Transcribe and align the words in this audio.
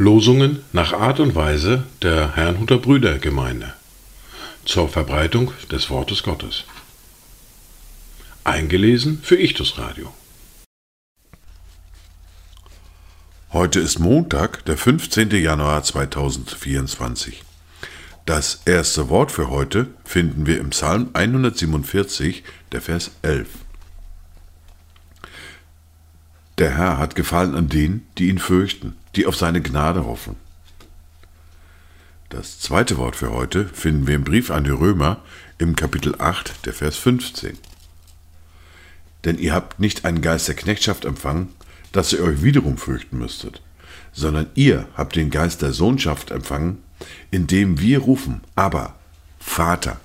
Losungen 0.00 0.60
nach 0.72 0.94
Art 0.94 1.20
und 1.20 1.34
Weise 1.34 1.84
der 2.00 2.34
Herrnhuter 2.34 2.78
Brüdergemeinde 2.78 3.74
zur 4.64 4.88
Verbreitung 4.88 5.52
des 5.70 5.90
Wortes 5.90 6.22
Gottes. 6.22 6.64
Eingelesen 8.42 9.20
für 9.22 9.36
Ichtus 9.36 9.76
Radio. 9.76 10.10
Heute 13.52 13.80
ist 13.80 13.98
Montag, 13.98 14.64
der 14.64 14.78
15. 14.78 15.32
Januar 15.32 15.82
2024. 15.82 17.42
Das 18.24 18.62
erste 18.64 19.10
Wort 19.10 19.30
für 19.30 19.50
heute 19.50 19.88
finden 20.06 20.46
wir 20.46 20.60
im 20.60 20.70
Psalm 20.70 21.10
147, 21.12 22.42
der 22.72 22.80
Vers 22.80 23.10
11. 23.20 23.48
Der 26.56 26.74
Herr 26.74 26.96
hat 26.96 27.14
Gefallen 27.14 27.54
an 27.54 27.68
denen, 27.68 28.06
die 28.16 28.30
ihn 28.30 28.38
fürchten, 28.38 28.96
die 29.16 29.26
auf 29.26 29.36
seine 29.36 29.60
Gnade 29.60 30.04
hoffen. 30.04 30.36
Das 32.28 32.60
zweite 32.60 32.96
Wort 32.96 33.16
für 33.16 33.32
heute 33.32 33.66
finden 33.66 34.06
wir 34.06 34.14
im 34.14 34.24
Brief 34.24 34.50
an 34.50 34.64
die 34.64 34.70
Römer 34.70 35.22
im 35.58 35.74
Kapitel 35.74 36.14
8, 36.18 36.64
der 36.64 36.72
Vers 36.72 36.96
15. 36.96 37.58
Denn 39.24 39.36
ihr 39.36 39.52
habt 39.52 39.80
nicht 39.80 40.04
einen 40.04 40.22
Geist 40.22 40.46
der 40.46 40.54
Knechtschaft 40.54 41.04
empfangen, 41.04 41.48
dass 41.92 42.12
ihr 42.12 42.22
euch 42.22 42.42
wiederum 42.42 42.78
fürchten 42.78 43.18
müsstet, 43.18 43.60
sondern 44.12 44.46
ihr 44.54 44.86
habt 44.94 45.16
den 45.16 45.30
Geist 45.30 45.60
der 45.62 45.72
Sohnschaft 45.72 46.30
empfangen, 46.30 46.78
indem 47.30 47.80
wir 47.80 47.98
rufen, 47.98 48.42
aber 48.54 48.94
Vater. 49.40 49.98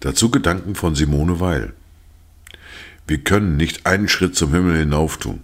Dazu 0.00 0.30
Gedanken 0.30 0.74
von 0.74 0.94
Simone 0.94 1.38
Weil. 1.38 1.72
Wir 3.06 3.18
können 3.18 3.56
nicht 3.56 3.86
einen 3.86 4.08
Schritt 4.08 4.36
zum 4.36 4.52
Himmel 4.52 4.76
hinauf 4.78 5.18
tun. 5.18 5.42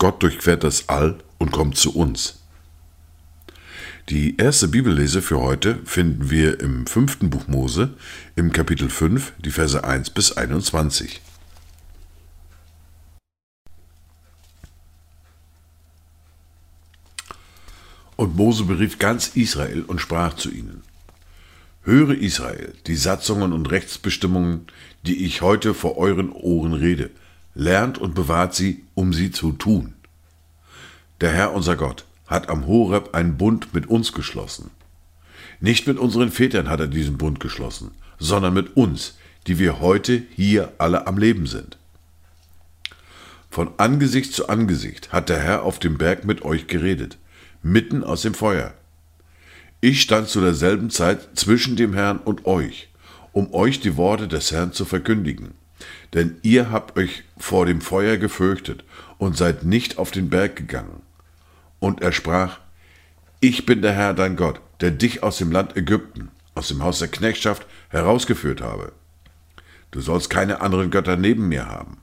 Gott 0.00 0.22
durchquert 0.22 0.64
das 0.64 0.88
All 0.88 1.18
und 1.36 1.52
kommt 1.52 1.76
zu 1.76 1.94
uns. 1.94 2.38
Die 4.08 4.38
erste 4.38 4.66
Bibellese 4.66 5.20
für 5.20 5.40
heute 5.40 5.78
finden 5.84 6.30
wir 6.30 6.58
im 6.58 6.86
fünften 6.86 7.28
Buch 7.28 7.46
Mose, 7.48 7.92
im 8.34 8.50
Kapitel 8.50 8.88
5, 8.88 9.34
die 9.44 9.50
Verse 9.50 9.84
1 9.84 10.08
bis 10.08 10.32
21. 10.32 11.20
Und 18.16 18.36
Mose 18.36 18.64
berief 18.64 18.98
ganz 18.98 19.28
Israel 19.36 19.82
und 19.82 20.00
sprach 20.00 20.32
zu 20.32 20.50
ihnen. 20.50 20.82
Höre 21.82 22.14
Israel, 22.14 22.72
die 22.86 22.96
Satzungen 22.96 23.52
und 23.52 23.70
Rechtsbestimmungen, 23.70 24.66
die 25.04 25.26
ich 25.26 25.42
heute 25.42 25.74
vor 25.74 25.98
euren 25.98 26.32
Ohren 26.32 26.72
rede, 26.72 27.10
lernt 27.54 27.98
und 27.98 28.14
bewahrt 28.14 28.54
sie, 28.54 28.84
um 28.94 29.12
sie 29.12 29.30
zu 29.30 29.52
tun. 29.52 29.94
Der 31.20 31.32
Herr 31.32 31.52
unser 31.52 31.76
Gott 31.76 32.04
hat 32.26 32.48
am 32.48 32.66
Horeb 32.66 33.14
einen 33.14 33.36
Bund 33.36 33.74
mit 33.74 33.86
uns 33.88 34.12
geschlossen. 34.12 34.70
Nicht 35.60 35.86
mit 35.86 35.98
unseren 35.98 36.30
Vätern 36.30 36.68
hat 36.68 36.80
er 36.80 36.86
diesen 36.86 37.18
Bund 37.18 37.40
geschlossen, 37.40 37.90
sondern 38.18 38.54
mit 38.54 38.76
uns, 38.76 39.18
die 39.46 39.58
wir 39.58 39.80
heute 39.80 40.22
hier 40.34 40.72
alle 40.78 41.06
am 41.06 41.18
Leben 41.18 41.46
sind. 41.46 41.76
Von 43.50 43.70
Angesicht 43.78 44.32
zu 44.32 44.48
Angesicht 44.48 45.12
hat 45.12 45.28
der 45.28 45.40
Herr 45.40 45.64
auf 45.64 45.80
dem 45.80 45.98
Berg 45.98 46.24
mit 46.24 46.42
euch 46.42 46.68
geredet, 46.68 47.18
mitten 47.62 48.04
aus 48.04 48.22
dem 48.22 48.32
Feuer. 48.32 48.74
Ich 49.80 50.02
stand 50.02 50.28
zu 50.28 50.40
derselben 50.40 50.90
Zeit 50.90 51.30
zwischen 51.34 51.74
dem 51.74 51.94
Herrn 51.94 52.18
und 52.18 52.46
euch, 52.46 52.90
um 53.32 53.52
euch 53.52 53.80
die 53.80 53.96
Worte 53.96 54.28
des 54.28 54.52
Herrn 54.52 54.72
zu 54.72 54.84
verkündigen. 54.84 55.54
Denn 56.14 56.36
ihr 56.42 56.70
habt 56.70 56.98
euch 56.98 57.24
vor 57.38 57.66
dem 57.66 57.80
Feuer 57.80 58.16
gefürchtet 58.16 58.84
und 59.18 59.36
seid 59.36 59.64
nicht 59.64 59.98
auf 59.98 60.10
den 60.10 60.30
Berg 60.30 60.56
gegangen. 60.56 61.02
Und 61.78 62.02
er 62.02 62.12
sprach, 62.12 62.58
Ich 63.40 63.66
bin 63.66 63.82
der 63.82 63.92
Herr 63.92 64.14
dein 64.14 64.36
Gott, 64.36 64.60
der 64.80 64.90
dich 64.90 65.22
aus 65.22 65.38
dem 65.38 65.52
Land 65.52 65.76
Ägypten, 65.76 66.30
aus 66.54 66.68
dem 66.68 66.82
Haus 66.82 66.98
der 66.98 67.08
Knechtschaft 67.08 67.66
herausgeführt 67.88 68.60
habe. 68.60 68.92
Du 69.90 70.00
sollst 70.00 70.30
keine 70.30 70.60
anderen 70.60 70.90
Götter 70.90 71.16
neben 71.16 71.48
mir 71.48 71.66
haben. 71.66 71.98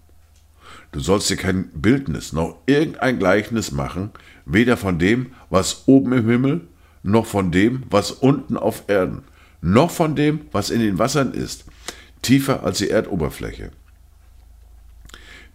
Du 0.91 0.99
sollst 0.99 1.29
dir 1.29 1.37
kein 1.37 1.69
Bildnis 1.69 2.33
noch 2.33 2.57
irgendein 2.65 3.19
Gleichnis 3.19 3.71
machen, 3.71 4.11
weder 4.45 4.77
von 4.77 4.99
dem, 4.99 5.33
was 5.49 5.87
oben 5.87 6.13
im 6.13 6.29
Himmel, 6.29 6.61
noch 7.03 7.25
von 7.25 7.51
dem, 7.51 7.83
was 7.89 8.11
unten 8.11 8.57
auf 8.57 8.83
Erden, 8.87 9.23
noch 9.61 9.91
von 9.91 10.15
dem, 10.15 10.41
was 10.51 10.69
in 10.69 10.79
den 10.79 10.97
Wassern 10.97 11.33
ist, 11.33 11.65
tiefer 12.27 12.63
als 12.63 12.79
die 12.79 12.89
Erdoberfläche. 12.89 13.71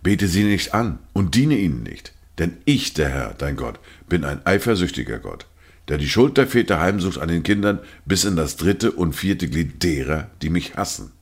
Bete 0.03 0.27
sie 0.27 0.45
nicht 0.45 0.73
an 0.73 0.99
und 1.13 1.35
diene 1.35 1.57
ihnen 1.57 1.83
nicht, 1.83 2.13
denn 2.39 2.57
ich, 2.65 2.95
der 2.95 3.11
Herr, 3.11 3.35
dein 3.35 3.57
Gott, 3.57 3.79
bin 4.09 4.25
ein 4.25 4.45
eifersüchtiger 4.47 5.19
Gott, 5.19 5.47
der 5.89 5.99
die 5.99 6.09
Schuld 6.09 6.39
der 6.39 6.47
Väter 6.47 6.81
heimsucht 6.81 7.19
an 7.19 7.29
den 7.29 7.43
Kindern 7.43 7.79
bis 8.07 8.25
in 8.25 8.37
das 8.37 8.57
dritte 8.57 8.91
und 8.91 9.13
vierte 9.13 9.49
Glied 9.49 9.83
derer, 9.83 10.31
die 10.41 10.49
mich 10.49 10.75
hassen, 10.75 11.13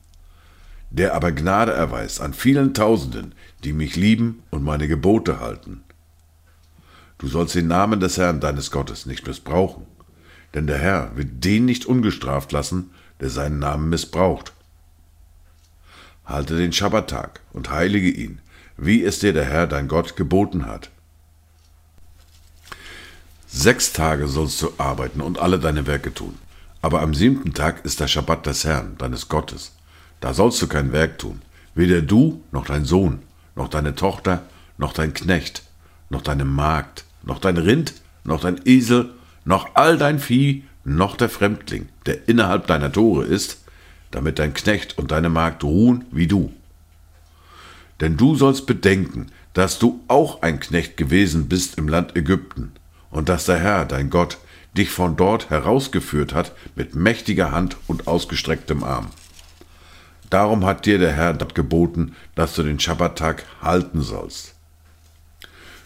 der 0.89 1.15
aber 1.15 1.33
Gnade 1.33 1.73
erweist 1.73 2.21
an 2.21 2.33
vielen 2.33 2.73
Tausenden, 2.73 3.35
die 3.65 3.73
mich 3.73 3.97
lieben 3.97 4.43
und 4.51 4.63
meine 4.63 4.87
Gebote 4.87 5.41
halten. 5.41 5.83
Du 7.17 7.27
sollst 7.27 7.55
den 7.55 7.67
Namen 7.67 7.99
des 7.99 8.17
Herrn 8.17 8.39
deines 8.39 8.71
Gottes 8.71 9.05
nicht 9.05 9.27
missbrauchen, 9.27 9.85
denn 10.53 10.65
der 10.65 10.77
Herr 10.77 11.11
wird 11.17 11.43
den 11.43 11.65
nicht 11.65 11.85
ungestraft 11.85 12.53
lassen, 12.53 12.91
der 13.19 13.29
seinen 13.29 13.59
Namen 13.59 13.89
missbraucht. 13.89 14.53
Halte 16.25 16.57
den 16.57 16.73
Schabbattag 16.73 17.41
und 17.53 17.69
heilige 17.69 18.09
ihn, 18.09 18.39
wie 18.77 19.03
es 19.03 19.19
dir 19.19 19.33
der 19.33 19.45
Herr 19.45 19.67
dein 19.67 19.87
Gott 19.87 20.15
geboten 20.15 20.65
hat. 20.65 20.89
Sechs 23.47 23.91
Tage 23.91 24.27
sollst 24.27 24.61
du 24.61 24.71
arbeiten 24.77 25.19
und 25.21 25.39
alle 25.39 25.59
deine 25.59 25.85
Werke 25.85 26.13
tun, 26.13 26.37
aber 26.81 27.01
am 27.01 27.13
siebten 27.13 27.53
Tag 27.53 27.83
ist 27.83 27.99
der 27.99 28.07
Schabbat 28.07 28.45
des 28.45 28.63
Herrn, 28.63 28.97
deines 28.97 29.27
Gottes. 29.27 29.73
Da 30.21 30.33
sollst 30.33 30.61
du 30.61 30.67
kein 30.67 30.93
Werk 30.93 31.19
tun, 31.19 31.41
weder 31.75 32.01
du 32.01 32.43
noch 32.51 32.65
dein 32.65 32.85
Sohn, 32.85 33.19
noch 33.55 33.67
deine 33.67 33.95
Tochter, 33.95 34.43
noch 34.77 34.93
dein 34.93 35.13
Knecht, 35.13 35.63
noch 36.09 36.21
deine 36.21 36.45
Magd, 36.45 37.03
noch 37.23 37.39
dein 37.39 37.57
Rind, 37.57 37.93
noch 38.23 38.41
dein 38.41 38.61
Esel, 38.65 39.09
noch 39.45 39.75
all 39.75 39.97
dein 39.97 40.19
Vieh, 40.19 40.63
noch 40.83 41.15
der 41.15 41.29
Fremdling, 41.29 41.89
der 42.05 42.27
innerhalb 42.27 42.67
deiner 42.67 42.91
Tore 42.91 43.25
ist, 43.25 43.60
damit 44.11 44.39
dein 44.39 44.53
Knecht 44.53 44.97
und 44.97 45.11
deine 45.11 45.29
Magd 45.29 45.63
ruhen 45.63 46.05
wie 46.11 46.27
du. 46.27 46.53
Denn 47.99 48.17
du 48.17 48.35
sollst 48.35 48.65
bedenken, 48.65 49.27
dass 49.53 49.79
du 49.79 50.01
auch 50.07 50.41
ein 50.41 50.59
Knecht 50.59 50.97
gewesen 50.97 51.47
bist 51.47 51.77
im 51.77 51.87
Land 51.87 52.15
Ägypten, 52.15 52.71
und 53.09 53.27
dass 53.27 53.45
der 53.45 53.59
Herr, 53.59 53.85
dein 53.85 54.09
Gott, 54.09 54.37
dich 54.77 54.89
von 54.89 55.17
dort 55.17 55.49
herausgeführt 55.49 56.33
hat 56.33 56.53
mit 56.75 56.95
mächtiger 56.95 57.51
Hand 57.51 57.77
und 57.87 58.07
ausgestrecktem 58.07 58.83
Arm. 58.83 59.07
Darum 60.29 60.65
hat 60.65 60.85
dir 60.85 60.97
der 60.97 61.11
Herr 61.11 61.33
dort 61.33 61.55
geboten, 61.55 62.15
dass 62.35 62.55
du 62.55 62.63
den 62.63 62.79
Schabbattag 62.79 63.43
halten 63.61 64.01
sollst. 64.01 64.55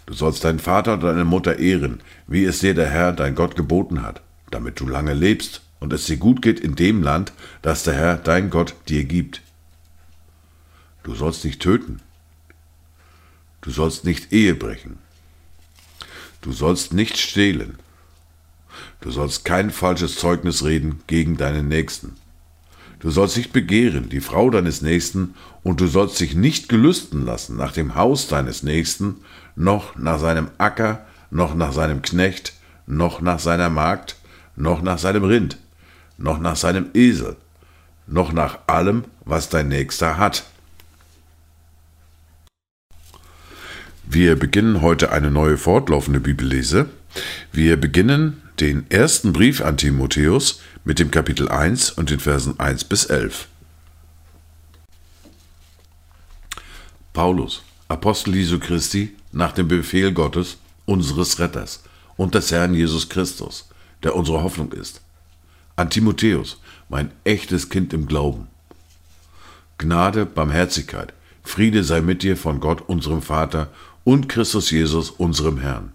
Du 0.05 0.13
sollst 0.13 0.43
deinen 0.43 0.59
Vater 0.59 0.93
und 0.93 1.03
deine 1.03 1.25
Mutter 1.25 1.57
ehren, 1.57 2.01
wie 2.27 2.45
es 2.45 2.59
dir 2.59 2.75
der 2.75 2.89
Herr, 2.89 3.11
dein 3.11 3.33
Gott, 3.33 3.55
geboten 3.55 4.03
hat, 4.03 4.21
damit 4.51 4.79
du 4.79 4.87
lange 4.87 5.13
lebst 5.13 5.64
und 5.79 5.93
es 5.93 6.05
dir 6.05 6.17
gut 6.17 6.41
geht 6.41 6.59
in 6.59 6.75
dem 6.75 7.03
Land, 7.03 7.33
das 7.61 7.83
der 7.83 7.93
Herr, 7.93 8.15
dein 8.17 8.49
Gott, 8.49 8.75
dir 8.87 9.03
gibt. 9.03 9.41
Du 11.03 11.13
sollst 11.13 11.45
nicht 11.45 11.61
töten. 11.61 12.01
Du 13.61 13.71
sollst 13.71 14.05
nicht 14.05 14.31
Ehe 14.31 14.55
brechen. 14.55 14.97
Du 16.41 16.51
sollst 16.51 16.93
nicht 16.93 17.17
stehlen. 17.17 17.77
Du 19.01 19.11
sollst 19.11 19.45
kein 19.45 19.71
falsches 19.71 20.17
Zeugnis 20.17 20.63
reden 20.63 21.01
gegen 21.07 21.37
deinen 21.37 21.67
Nächsten. 21.67 22.15
Du 22.99 23.11
sollst 23.11 23.37
nicht 23.37 23.53
begehren 23.53 24.09
die 24.09 24.21
Frau 24.21 24.49
deines 24.49 24.81
Nächsten, 24.81 25.35
und 25.63 25.81
du 25.81 25.87
sollst 25.87 26.19
dich 26.19 26.35
nicht 26.35 26.69
gelüsten 26.69 27.25
lassen 27.25 27.55
nach 27.55 27.71
dem 27.71 27.95
Haus 27.95 28.27
deines 28.27 28.63
Nächsten, 28.63 29.17
noch 29.55 29.95
nach 29.95 30.19
seinem 30.19 30.49
Acker, 30.57 31.05
noch 31.29 31.55
nach 31.55 31.73
seinem 31.73 32.01
Knecht, 32.01 32.53
noch 32.87 33.21
nach 33.21 33.39
seiner 33.39 33.69
Magd, 33.69 34.15
noch 34.55 34.81
nach 34.81 34.97
seinem 34.97 35.23
Rind, 35.23 35.57
noch 36.17 36.39
nach 36.39 36.55
seinem 36.55 36.89
Esel, 36.93 37.35
noch 38.07 38.31
nach 38.31 38.59
allem, 38.67 39.05
was 39.25 39.49
dein 39.49 39.67
Nächster 39.67 40.17
hat. 40.17 40.45
Wir 44.05 44.35
beginnen 44.35 44.81
heute 44.81 45.11
eine 45.11 45.31
neue 45.31 45.57
fortlaufende 45.57 46.19
Bibellese. 46.19 46.87
Wir 47.51 47.75
beginnen 47.75 48.41
den 48.59 48.89
ersten 48.89 49.33
Brief 49.33 49.61
an 49.61 49.77
Timotheus 49.77 50.61
mit 50.83 50.99
dem 50.99 51.11
Kapitel 51.11 51.49
1 51.49 51.91
und 51.91 52.09
den 52.09 52.19
Versen 52.19 52.59
1 52.59 52.83
bis 52.85 53.05
11. 53.05 53.47
Paulus, 57.13 57.63
Apostel 57.87 58.35
Jesu 58.35 58.59
Christi, 58.59 59.15
nach 59.31 59.53
dem 59.53 59.67
Befehl 59.67 60.11
Gottes, 60.11 60.57
unseres 60.85 61.39
Retters 61.39 61.83
und 62.15 62.35
des 62.35 62.51
Herrn 62.51 62.73
Jesus 62.73 63.09
Christus, 63.09 63.67
der 64.03 64.15
unsere 64.15 64.43
Hoffnung 64.43 64.71
ist. 64.71 65.01
An 65.75 65.89
Timotheus, 65.89 66.59
mein 66.89 67.11
echtes 67.23 67.69
Kind 67.69 67.93
im 67.93 68.07
Glauben. 68.07 68.47
Gnade, 69.77 70.25
Barmherzigkeit, 70.25 71.13
Friede 71.43 71.83
sei 71.83 72.01
mit 72.01 72.23
dir 72.23 72.37
von 72.37 72.59
Gott, 72.59 72.87
unserem 72.87 73.21
Vater 73.21 73.69
und 74.03 74.29
Christus 74.29 74.71
Jesus, 74.71 75.09
unserem 75.09 75.59
Herrn. 75.59 75.91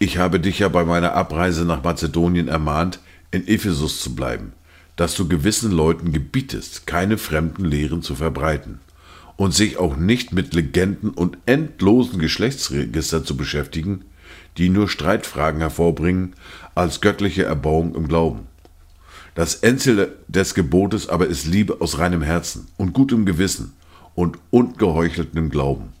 Ich 0.00 0.18
habe 0.18 0.40
dich 0.40 0.60
ja 0.60 0.68
bei 0.68 0.84
meiner 0.84 1.14
Abreise 1.14 1.64
nach 1.64 1.82
Mazedonien 1.82 2.48
ermahnt, 2.48 3.00
in 3.30 3.46
Ephesus 3.46 4.00
zu 4.00 4.14
bleiben, 4.14 4.52
dass 4.96 5.14
du 5.14 5.28
gewissen 5.28 5.70
Leuten 5.70 6.12
gebietest, 6.12 6.86
keine 6.86 7.18
fremden 7.18 7.64
Lehren 7.64 8.02
zu 8.02 8.14
verbreiten 8.14 8.80
und 9.36 9.54
sich 9.54 9.76
auch 9.78 9.96
nicht 9.96 10.32
mit 10.32 10.54
Legenden 10.54 11.10
und 11.10 11.38
endlosen 11.46 12.18
Geschlechtsregistern 12.18 13.24
zu 13.24 13.36
beschäftigen, 13.36 14.04
die 14.56 14.68
nur 14.68 14.88
Streitfragen 14.88 15.60
hervorbringen 15.60 16.34
als 16.74 17.00
göttliche 17.00 17.44
Erbauung 17.44 17.94
im 17.94 18.08
Glauben. 18.08 18.46
Das 19.34 19.54
Endziel 19.56 20.16
des 20.26 20.54
Gebotes 20.54 21.08
aber 21.08 21.26
ist 21.26 21.46
Liebe 21.46 21.80
aus 21.80 21.98
reinem 21.98 22.22
Herzen 22.22 22.66
und 22.76 22.92
gutem 22.92 23.24
Gewissen 23.24 23.74
und 24.14 24.38
ungeheucheltem 24.50 25.48
Glauben. 25.48 25.92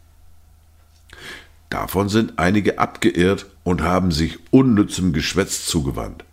Davon 1.70 2.08
sind 2.08 2.38
einige 2.38 2.78
abgeirrt 2.78 3.46
und 3.62 3.82
haben 3.82 4.10
sich 4.10 4.38
unnützem 4.50 5.12
Geschwätz 5.12 5.66
zugewandt. 5.66 6.24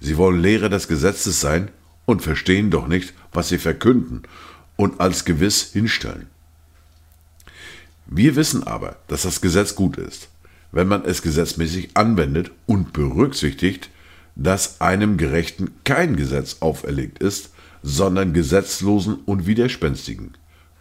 Sie 0.00 0.16
wollen 0.16 0.40
Lehrer 0.40 0.68
des 0.68 0.88
Gesetzes 0.88 1.40
sein 1.40 1.70
und 2.06 2.22
verstehen 2.22 2.70
doch 2.70 2.88
nicht, 2.88 3.14
was 3.32 3.48
sie 3.48 3.58
verkünden 3.58 4.22
und 4.76 5.00
als 5.00 5.24
gewiss 5.24 5.72
hinstellen. 5.72 6.26
Wir 8.06 8.36
wissen 8.36 8.64
aber, 8.64 8.96
dass 9.08 9.22
das 9.22 9.40
Gesetz 9.40 9.74
gut 9.74 9.96
ist, 9.96 10.28
wenn 10.74 10.88
man 10.88 11.04
es 11.04 11.22
gesetzmäßig 11.22 11.90
anwendet 11.94 12.50
und 12.66 12.92
berücksichtigt, 12.92 13.90
dass 14.34 14.80
einem 14.80 15.16
Gerechten 15.16 15.70
kein 15.84 16.16
Gesetz 16.16 16.56
auferlegt 16.60 17.20
ist, 17.20 17.50
sondern 17.84 18.32
Gesetzlosen 18.32 19.14
und 19.24 19.46
Widerspenstigen, 19.46 20.32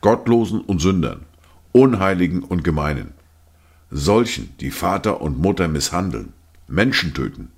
Gottlosen 0.01 0.61
und 0.61 0.79
Sündern, 0.79 1.27
Unheiligen 1.73 2.41
und 2.41 2.63
Gemeinen, 2.63 3.11
solchen, 3.91 4.57
die 4.59 4.71
Vater 4.71 5.21
und 5.21 5.37
Mutter 5.37 5.67
misshandeln, 5.67 6.33
Menschen 6.67 7.13
töten, 7.13 7.51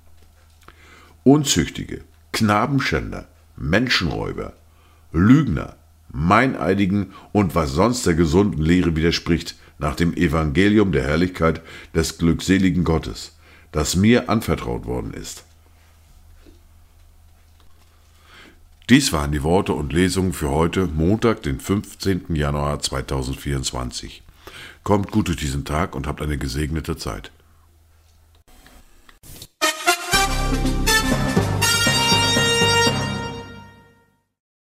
Unzüchtige, 1.24 2.02
Knabenschänder, 2.32 3.28
Menschenräuber, 3.56 4.52
Lügner, 5.10 5.76
Meineidigen 6.16 7.12
und 7.32 7.54
was 7.54 7.72
sonst 7.72 8.06
der 8.06 8.14
gesunden 8.14 8.62
Lehre 8.62 8.96
widerspricht, 8.96 9.54
nach 9.78 9.94
dem 9.94 10.14
Evangelium 10.14 10.90
der 10.90 11.04
Herrlichkeit 11.04 11.60
des 11.94 12.16
glückseligen 12.16 12.84
Gottes, 12.84 13.36
das 13.70 13.96
mir 13.96 14.30
anvertraut 14.30 14.86
worden 14.86 15.12
ist. 15.12 15.44
Dies 18.88 19.12
waren 19.12 19.32
die 19.32 19.42
Worte 19.42 19.72
und 19.74 19.92
Lesungen 19.92 20.32
für 20.32 20.48
heute, 20.48 20.86
Montag, 20.86 21.42
den 21.42 21.60
15. 21.60 22.34
Januar 22.34 22.80
2024. 22.80 24.22
Kommt 24.84 25.10
gut 25.10 25.28
durch 25.28 25.36
diesen 25.36 25.64
Tag 25.64 25.94
und 25.94 26.06
habt 26.06 26.22
eine 26.22 26.38
gesegnete 26.38 26.96
Zeit. 26.96 27.30